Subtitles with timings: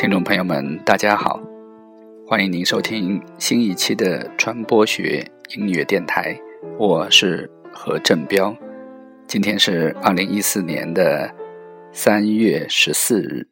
[0.00, 1.38] 听众朋友们，大家好，
[2.26, 6.34] 欢迎您收听新一期的传播学音乐电台，
[6.78, 8.56] 我是何振彪。
[9.28, 11.30] 今天是二零一四年的
[11.92, 13.46] 三月十四日。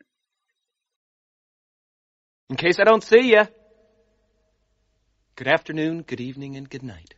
[2.49, 3.47] In case I don't see you,
[5.37, 7.18] good afternoon, good evening, and good night.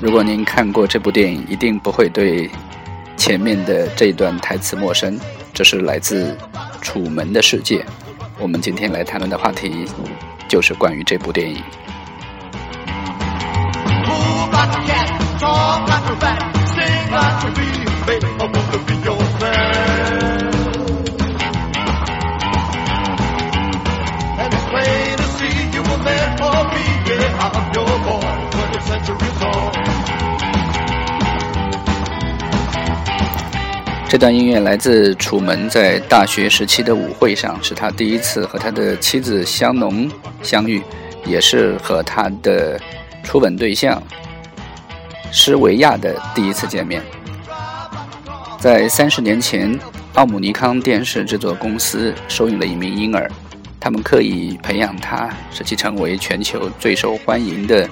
[0.00, 2.48] 如果您看过这部电影，一定不会对
[3.16, 5.18] 前面的这一段台词陌生，
[5.52, 6.38] 这是来自
[6.80, 7.84] 楚门的世界，
[8.38, 9.84] 我们今天来谈论的话题
[10.46, 11.60] 就是关于这部电影。
[34.08, 40.10] 这段音乐来自楚门在大学时期的舞会上，是他第一次和他的妻子香农
[40.42, 40.82] 相遇，
[41.26, 42.80] 也是和他的
[43.22, 44.02] 初吻对象
[45.30, 47.02] 施维亚的第一次见面。
[48.58, 49.78] 在三十年前，
[50.14, 53.30] 奥姆尼康电视制作公司收养了一名婴儿，
[53.78, 57.86] 他们刻意培养他，使其成为全球最受欢迎的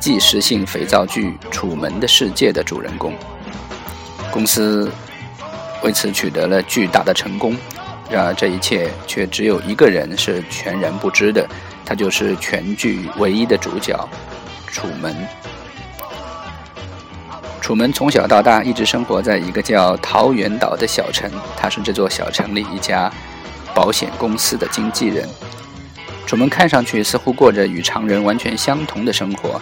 [0.00, 3.12] 纪实性肥皂剧《楚门的世界》的主人公。
[4.30, 4.90] 公司
[5.82, 7.56] 为此取得了巨大的成功。
[8.10, 11.48] 然而，这一切却只有一个人是全然不知的，
[11.86, 13.98] 他就是全剧唯一的主角——
[14.68, 15.16] 楚门。
[17.62, 23.10] 楚门从小到大一直生活在一个叫桃源岛的小城，他是这座小城里一家
[23.74, 25.26] 保险公司的经纪人。
[26.26, 29.60] 楚门看上去似乎过着与常人完全相同的生活，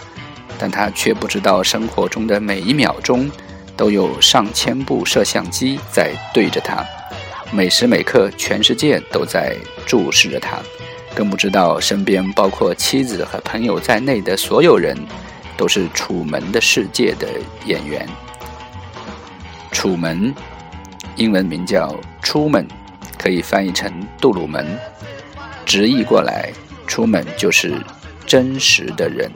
[0.57, 3.29] 但他却不知道生活中的每一秒钟
[3.75, 6.83] 都有上千部摄像机在对着他，
[7.51, 9.55] 每时每刻全世界都在
[9.85, 10.57] 注视着他，
[11.13, 14.97] 更不知道身边包括妻子和朋友在内的所有人
[15.57, 17.27] 都是《楚门的世界》的
[17.65, 18.07] 演员。
[19.71, 20.33] 楚门，
[21.17, 21.93] 英文名叫
[22.23, 22.65] “出门”，
[23.19, 24.65] 可以翻译成杜鲁门。
[25.65, 26.51] 直译过来
[26.87, 27.73] 出门就是
[28.25, 29.31] 真实的人。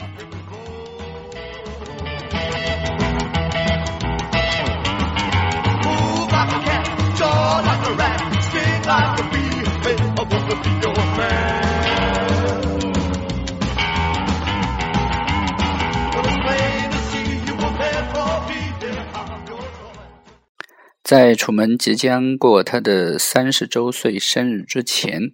[21.07, 25.31] 在楚门即将过他的三十周岁生日之前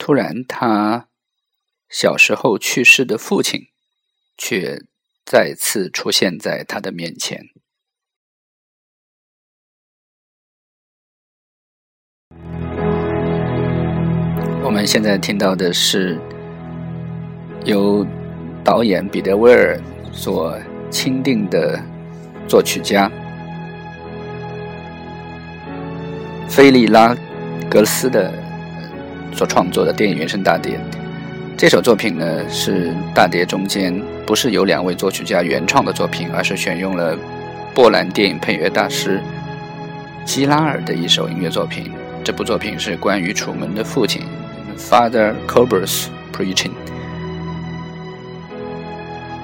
[0.00, 1.08] 突然他
[1.90, 3.66] 小时候去世的父亲
[4.38, 4.78] 却
[5.26, 7.50] 再次出现在他的面前。
[14.64, 16.18] 我们现在听到的是
[17.66, 18.06] 由
[18.64, 19.78] 导演彼得威尔
[20.12, 20.58] 所
[20.90, 21.78] 钦定的
[22.48, 23.10] 作曲家
[26.48, 27.14] 菲利拉
[27.70, 28.39] 格斯的
[29.32, 30.78] 所创作的电影原声大碟。
[31.56, 33.94] 这首作品呢是大碟中间
[34.26, 37.16] 不是由两位作曲家原创的作品，而是选用了
[37.74, 39.20] 波兰电影配乐大师
[40.24, 41.92] 基拉尔的一首音乐作品。
[42.24, 44.22] 这部作品是关于楚门的父亲
[44.78, 46.72] Father Cobus Preaching。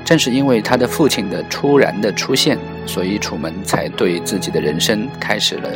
[0.04, 5.68] 正是因为他的父亲的突然的出现，所以楚门才对自己的人生开始了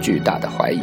[0.00, 0.80] 巨大的怀疑。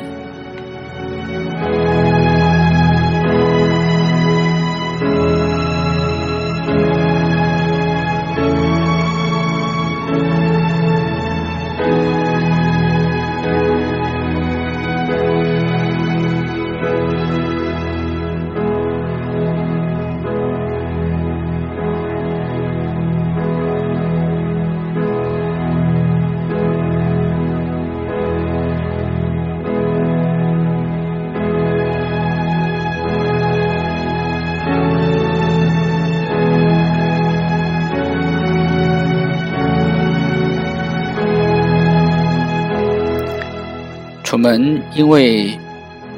[44.44, 45.57] 们因为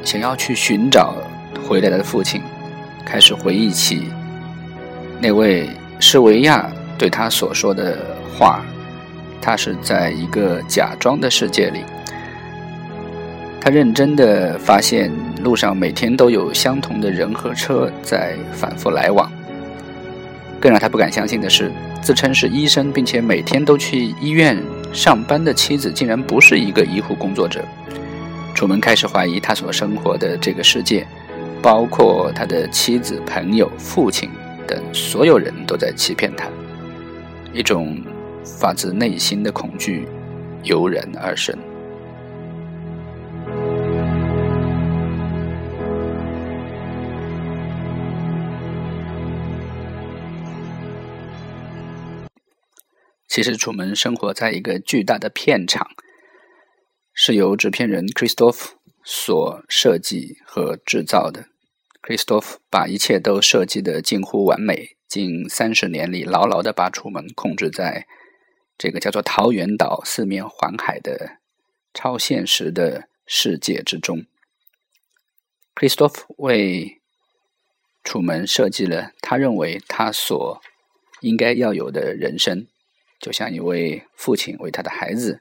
[0.02, 1.14] 想要去寻找
[1.64, 2.42] 回来的父亲，
[3.04, 4.08] 开始回忆起
[5.20, 5.70] 那位
[6.00, 6.68] 施维亚
[6.98, 7.96] 对他所说的
[8.36, 8.64] 话。
[9.40, 11.84] 他是在一个假装的世界里，
[13.60, 15.08] 他认真的发现
[15.44, 19.30] 路上每天都有相同的人和车在反复来往。
[20.58, 21.70] 更让他不敢相信的是，
[22.02, 24.60] 自称是医生并且每天都去医院
[24.92, 27.64] 上班的妻子竟然不是一个医护工作者。
[28.56, 31.06] 楚门开始怀疑他所生活的这个世界，
[31.62, 34.30] 包括他的妻子、朋友、父亲
[34.66, 36.48] 等所有人都在欺骗他。
[37.52, 38.02] 一种
[38.42, 40.08] 发自内心的恐惧
[40.62, 41.54] 油然而生。
[53.28, 55.86] 其实，楚门生活在一个巨大的片场。
[57.18, 58.72] 是由制片人 Christoph
[59.02, 61.46] 所设计和制造的。
[62.02, 68.06] Christoph 把一切都设计的近乎完美，近三十年里牢牢的把楚门控制在
[68.76, 71.38] 这个叫做桃源岛、四面环海的
[71.94, 74.26] 超现实的世界之中。
[75.74, 77.00] Christoph 为
[78.04, 80.60] 楚门设计了他认为他所
[81.22, 82.66] 应该要有的人生，
[83.18, 85.40] 就像一位父亲为他的孩子。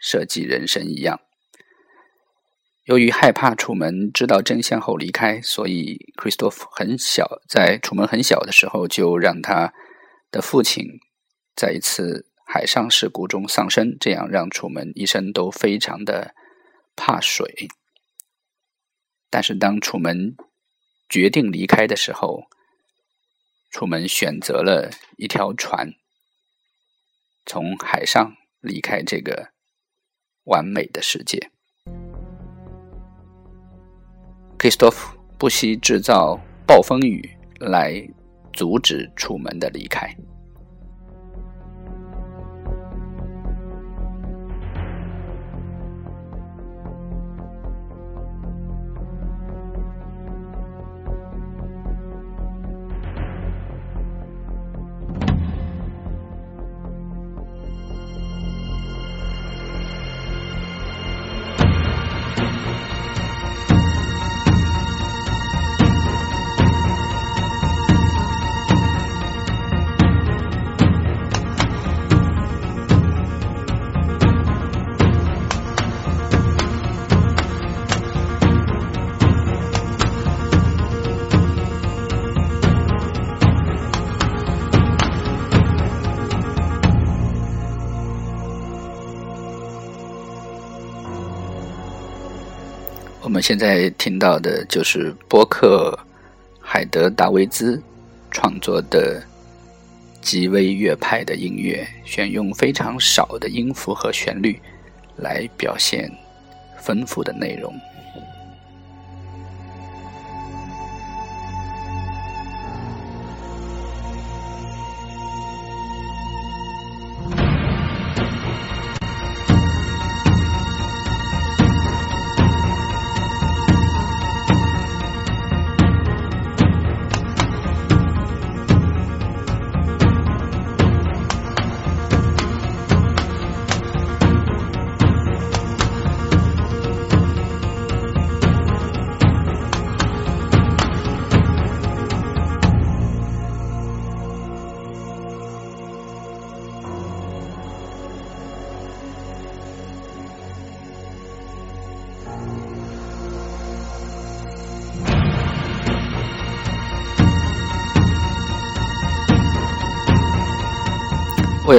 [0.00, 1.20] 设计人生一样。
[2.84, 9.72] 由于害怕楚门知道真相后离开，所以 Christoph 很小，在楚门很小的时候就让他
[10.32, 10.98] 的父亲
[11.54, 16.34] 在一次海上事故中丧生，这样让楚门一生都非常的
[16.96, 17.68] 怕水。
[19.28, 20.34] 但是当楚门
[21.08, 22.44] 决定离开的时候，
[23.70, 25.92] 楚门选择了一条船，
[27.46, 29.50] 从海上离开这个。
[30.50, 31.50] 完美的世界。
[34.58, 37.26] Christoph 不惜制造暴风雨
[37.60, 38.06] 来
[38.52, 40.14] 阻止楚门的离开。
[93.22, 95.96] 我们现在听到的就是波克
[96.58, 97.80] 海德达维兹
[98.30, 99.22] 创作的
[100.22, 104.58] 极微乐派的音乐，选用非常少的音符和旋律
[105.16, 106.10] 来表现
[106.80, 107.72] 丰富的内容。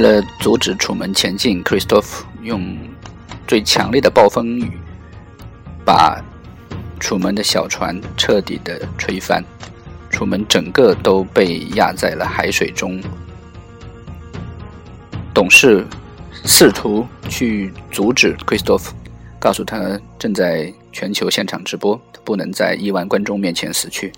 [0.02, 2.76] 为了阻止楚门前进，Christoph 用
[3.46, 4.72] 最强烈的暴风雨
[5.84, 6.20] 把
[6.98, 9.44] 楚门的小船彻底的吹翻，
[10.10, 13.00] 楚门整个都被压在了海水中。
[15.32, 15.86] 董事
[16.44, 18.88] 试图去阻止 Christoph，
[19.38, 21.94] 告诉他正在全球现场直播，
[22.24, 24.12] 不能在亿万观众面前死去。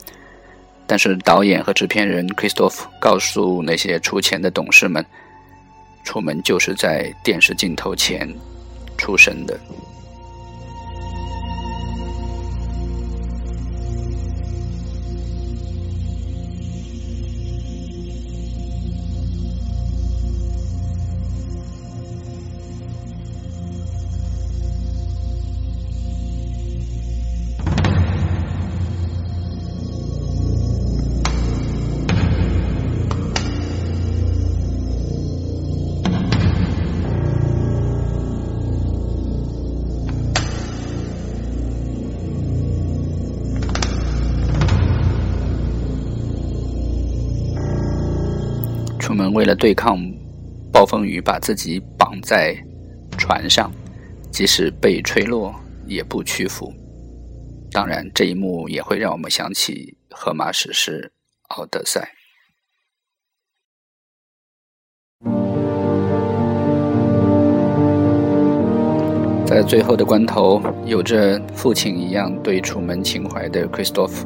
[0.86, 5.04] 但是导演和制片人 Christoph 告诉那些出钱的董事们。
[6.04, 8.32] 出门就是在电视镜头前
[8.96, 9.58] 出生的。
[49.34, 49.98] 为了对抗
[50.72, 52.56] 暴风雨，把自己绑在
[53.18, 53.70] 船上，
[54.30, 55.52] 即使被吹落
[55.86, 56.72] 也不屈服。
[57.72, 61.12] 当然，这一幕也会让我们想起荷马史诗
[61.56, 62.12] 《奥德赛》。
[69.44, 74.24] 在最后的关头，有着父亲一样对楚门情怀的 Christoph，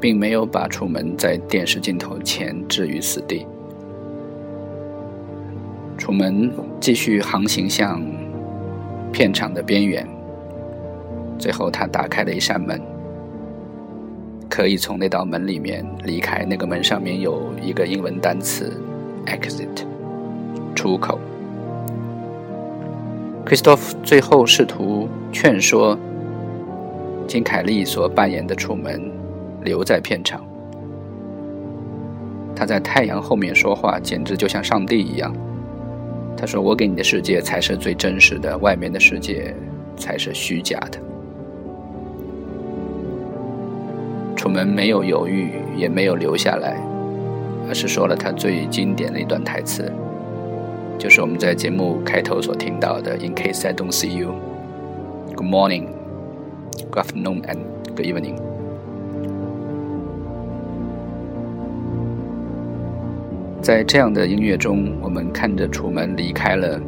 [0.00, 3.46] 并没有把楚门在电视镜头前置于死地。
[5.98, 6.50] 楚门
[6.80, 8.00] 继续航行向
[9.12, 10.06] 片场的边缘，
[11.38, 12.80] 最后他打开了一扇门，
[14.48, 16.44] 可以从那道门里面离开。
[16.44, 18.72] 那个门上面有一个英文单词
[19.26, 19.84] “exit”，
[20.74, 21.18] 出口。
[23.44, 25.98] Christoph 最后试图劝说
[27.26, 29.10] 金凯利所扮演的楚门
[29.64, 30.44] 留在片场。
[32.54, 35.34] 他在太阳后面说话，简直就像上帝一样。
[36.40, 39.52] 他说：“我给你的世界才是最真实的，外面的世界
[39.96, 41.00] 才是虚假的。”
[44.36, 46.80] 楚门没有犹豫，也没有留下来，
[47.68, 49.92] 而是说了他最经典的一段台词。
[50.96, 54.32] 就是我们在节目开头所听到的 "In case I don't see you,
[55.34, 55.86] good morning,
[56.90, 57.58] good afternoon, and
[57.96, 58.47] good evening."
[63.60, 66.80] 在这样的音乐中，我们看着楚门离开了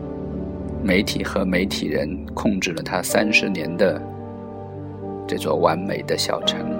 [0.82, 4.00] 媒体和媒体人控制了他三十年的
[5.26, 6.79] 这座完美的小城。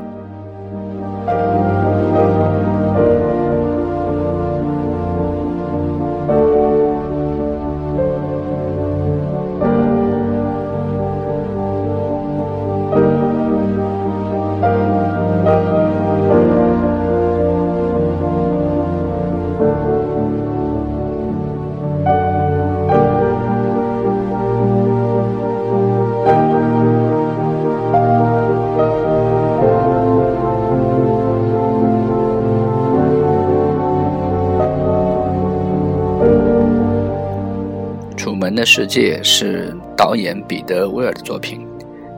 [38.51, 41.65] 人的世界是导演彼得·威尔的作品。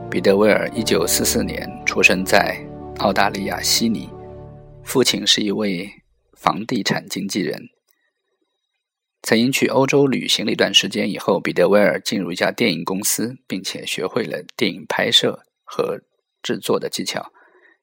[0.09, 2.57] 彼得·威尔1944年出生在
[2.97, 4.09] 澳大利亚悉尼，
[4.83, 5.87] 父亲是一位
[6.35, 7.69] 房地产经纪人。
[9.21, 16.01] 曾因去欧洲旅行了一段时间以后，彼得·威尔进入一家电影公司，并且学会了电影拍摄和
[16.41, 17.31] 制作的技巧。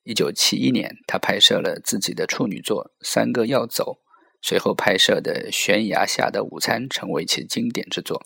[0.07, 4.00] 1971年，他拍摄了自己的处女作《三个要走》，
[4.42, 8.21] 随后拍摄的《悬崖下的午餐》成为其经典之作。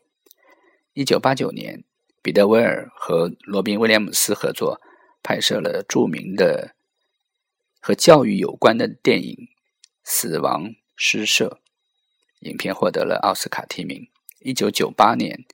[0.95, 1.83] 一九八九年，
[2.23, 4.81] 彼得·威尔和罗宾·威廉姆斯合作
[5.25, 6.77] 拍摄了著名的
[7.81, 9.35] 和教育有关的电影
[10.05, 11.61] 《死亡诗社》，
[12.49, 14.09] 影片获得了奥斯卡提名。
[14.39, 15.45] 一九九八年，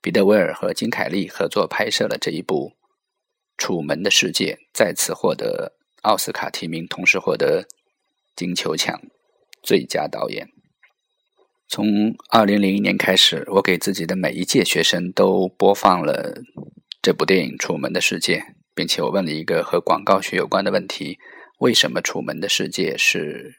[0.00, 2.70] 彼得·威尔和金凯利合作拍摄了这一部
[3.56, 5.72] 《楚门的世界》，再次获得
[6.02, 7.66] 奥斯卡提名，同时获得
[8.36, 9.00] 金球奖
[9.60, 10.48] 最佳导演。
[11.66, 16.42] 从二零零一年开始，我给自己的每一届学生都播放了
[17.02, 18.38] 这部电影《楚门的世界》，
[18.74, 21.18] 并且我问了一个和广告学有关的问题：
[21.58, 23.56] 为什么《楚门的世界》是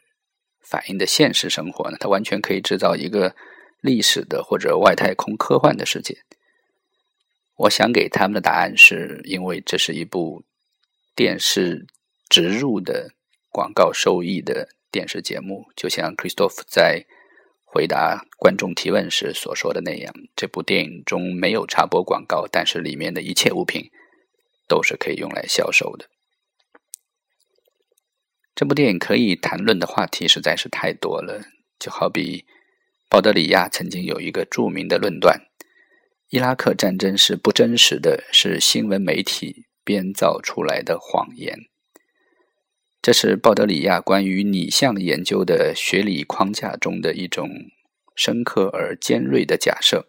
[0.62, 1.96] 反映的现实生活呢？
[2.00, 3.34] 它完全可以制造一个
[3.80, 6.18] 历史的或者外太空科幻的世界。
[7.56, 10.44] 我想给他们的答案是因为这是一部
[11.14, 11.86] 电视
[12.30, 13.10] 植入的
[13.50, 17.04] 广告收益的电视节目，就像 Christoph 在。
[17.68, 23.90] 回答观众提问时所说的那样，这部电影中没有插播广告，但是里面的一切物品
[24.66, 26.06] 都是可以用来销售的。
[28.54, 31.42] 这部电影可以谈论的话题实在是太多了，
[31.78, 32.46] 就好比
[33.10, 35.42] 鲍德里亚曾经有一个著名的论断：
[36.30, 41.68] 伊拉克战争是不真实的，是新闻媒体编造出来的谎言。
[43.06, 47.48] 这是鲍德里亚关于拟像研究的学理框架中的一种
[48.16, 50.08] 深刻而尖锐的假设。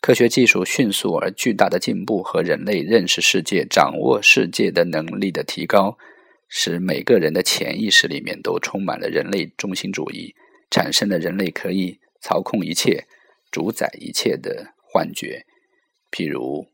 [0.00, 5.96] 科学技术迅速而巨大的进步和人类认识世界、掌握世界的能力的提高，
[6.48, 10.34] 使每个人的潜意识里面都充满了人类中心主义，
[10.72, 13.06] 产生了人类可以操控一切、
[13.52, 15.46] 主宰一切的幻觉。
[16.10, 16.66] 譬如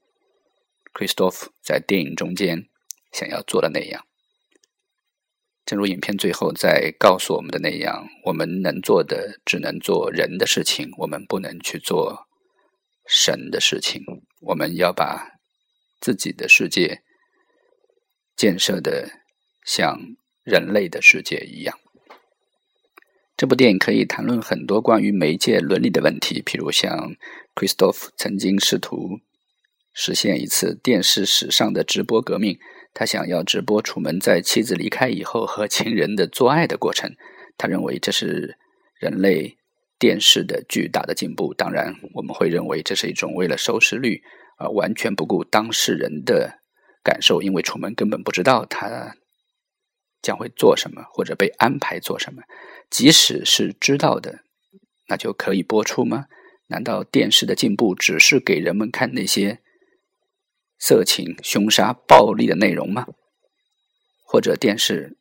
[0.94, 2.64] ，Christoph 在电影中间
[3.12, 4.06] 想要做的那样。
[5.70, 12.26] 正如影片最后在告诉我们的那样，我们能做的只能做人的事情，我们不能去做
[13.06, 14.02] 神的事情。
[14.40, 15.38] 我们要把
[16.00, 17.02] 自己的世界
[18.34, 19.20] 建设的
[19.64, 19.96] 像
[20.42, 21.78] 人类的世界一样。
[23.36, 27.14] 这部电影可以谈论很多关于媒介伦理的问题，譬如像
[27.54, 29.20] Christoph 曾经试图
[29.92, 32.58] 实现一次电视史上的直播革命，
[32.92, 37.14] 他想要直播楚门在妻子离开以后和情人的做爱的过程。
[37.56, 38.58] 他认为这是
[38.98, 39.56] 人类
[39.98, 41.52] 电视的巨大的进步。
[41.54, 44.22] 当然，我们会认为这是一种为了收视率
[44.58, 46.60] 而完全不顾当事人的
[47.02, 49.16] 感受，因为楚门根本不知道他
[50.22, 52.42] 将会做什么或者被安排做什么。
[52.88, 54.40] 即使是知道的，
[55.08, 56.26] 那就可以播出吗？
[56.68, 59.58] 难道电视的进步只是给人们看那些
[60.80, 63.06] 色情、凶杀、暴力的内容吗？
[64.24, 65.18] 或者电视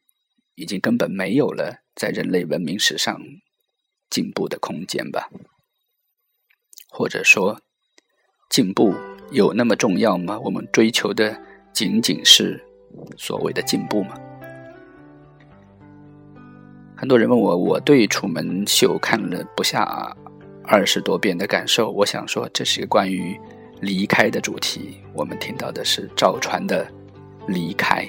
[0.56, 3.20] 已经根本没有了在人类文明史上
[4.10, 5.30] 进步的空间吧？
[6.88, 7.62] 或者说，
[8.50, 8.96] 进步
[9.32, 10.39] 有那么重要吗？
[10.39, 11.39] 我们追求的
[11.74, 12.66] 仅仅是
[13.18, 14.16] 所谓的进步吗？
[16.96, 20.16] 很多人问我，我对《楚门秀》看了不下
[20.63, 21.92] 二十多遍的感受。
[21.92, 23.39] 我想说，这是关于
[23.79, 24.98] 离开的主题。
[25.13, 26.88] 我们听到的是赵传的
[27.48, 28.03] 离开。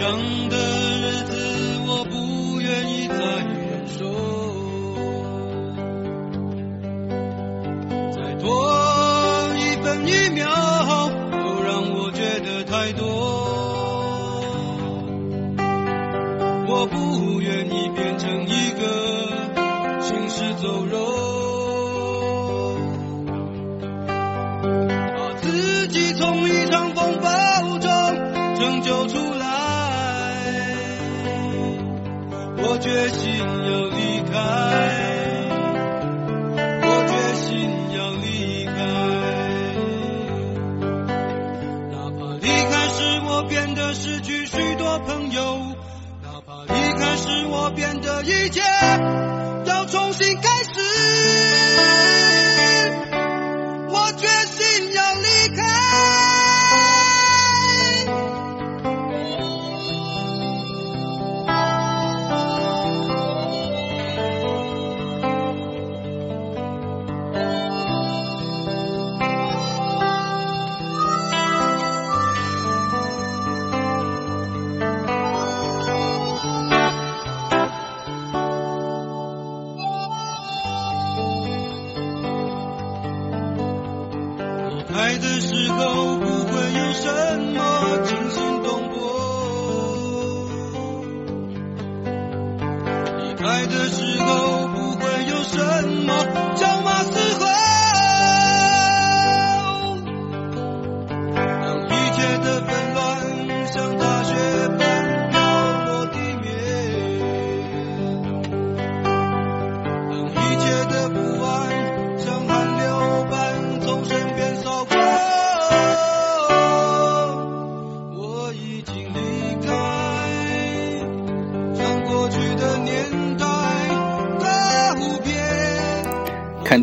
[0.00, 1.32] 样的日子
[1.86, 3.98] 我不愿意再忍受，
[8.12, 8.46] 再多
[9.56, 10.46] 一分一秒
[11.30, 13.02] 都让我觉得太多。
[16.70, 18.82] 我不愿意变成一个
[20.00, 21.07] 行尸走肉，
[25.88, 27.90] 自己从一场风暴中
[28.56, 29.46] 拯救出来。
[32.58, 34.36] 我决心要离开，
[36.82, 37.48] 我决心
[37.96, 38.70] 要离开，
[41.90, 45.74] 哪怕离开使我变得失去许多朋友。
[46.22, 48.60] 哪怕离开使我变得一切
[49.64, 50.70] 要重新开始，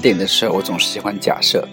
[0.05, 1.67] 看电影的时候，我总是喜欢假设，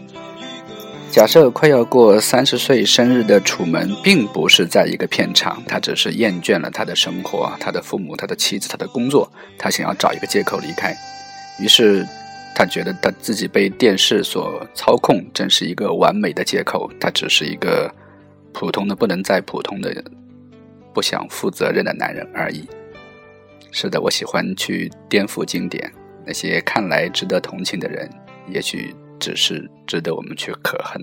[1.10, 10.96] 假设快要过三十岁生日的楚门，并不是在一个片场，他只是厌倦了他的生活、他的父母、他的妻子、他的工作，他想要找一个借口离开。
[11.60, 12.06] 于是，
[12.54, 16.90] 他觉得他自己被电视所操控，真是一个完美的借口。
[16.98, 17.94] 他只是一个
[18.54, 19.94] 普通的不能再普通的、
[20.94, 22.66] 不想负责任的男人而已。
[23.72, 25.92] 是的，我喜欢去颠覆经典。
[26.24, 28.08] 那些看来值得同情的人，
[28.48, 31.02] 也许只是值得我们去可恨。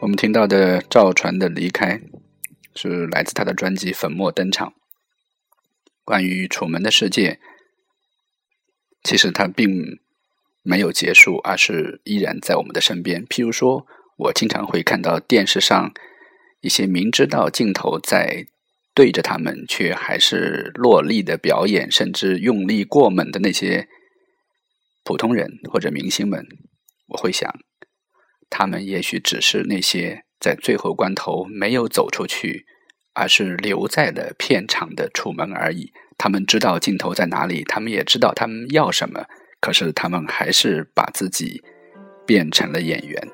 [0.00, 2.00] 我们听到的赵传的离开，
[2.74, 4.70] 是来自他的专辑《粉墨登场》。
[6.04, 7.38] 关于楚门的世界，
[9.04, 10.00] 其实它并
[10.62, 13.24] 没有结束，而是依然在我们的身边。
[13.26, 15.92] 譬如说，我经常会看到电视上
[16.60, 18.46] 一些明知道镜头在
[18.94, 23.88] 对着他们，却还是落力的表演，甚至用力过猛的那些
[25.04, 26.46] 普通人或者明星们，
[27.08, 27.50] 我会想，
[28.50, 32.66] 他们也许只是那些在最后关头没有走出去，
[33.14, 35.90] 而是留在了片场的楚门而已。
[36.18, 39.24] 他们知道镜头在哪里，他们也知道他们要什么，
[39.60, 41.62] 可是他们还是把自己
[42.26, 43.28] 变成了演员。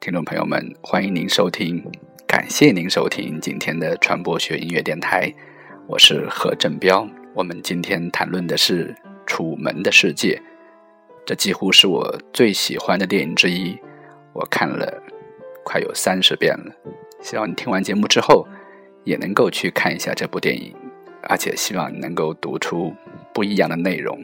[0.00, 1.82] 听众朋友们，欢迎您收听，
[2.26, 5.32] 感谢您收听今天的传播学音乐电台，
[5.86, 7.08] 我是何振彪。
[7.34, 8.88] 我们今天谈论的是
[9.26, 10.34] 《楚门的世界》，
[11.24, 13.78] 这几乎是我最喜欢的电影之一，
[14.32, 15.00] 我看了
[15.64, 16.74] 快有三十遍了。
[17.22, 18.46] 希望你听完节目之后，
[19.04, 20.74] 也能够去看一下这部电影，
[21.22, 22.92] 而且希望能够读出
[23.32, 24.18] 不一样的内容，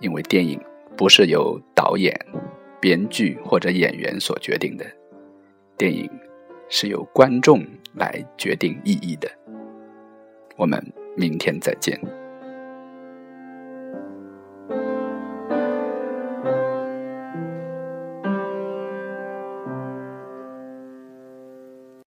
[0.00, 0.58] 因为电影
[0.96, 2.18] 不是由导演、
[2.80, 4.86] 编剧或者演员所决定的。
[5.76, 6.10] 电影
[6.68, 9.30] 是由观众来决定意义的。
[10.56, 10.82] 我们
[11.16, 12.25] 明天再见。